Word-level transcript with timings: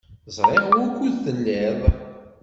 Ẓriɣ 0.35 0.65
wukud 0.79 1.13
telliḍ. 1.23 1.79